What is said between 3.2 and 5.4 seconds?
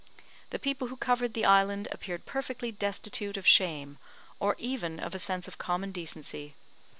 of shame, or even of a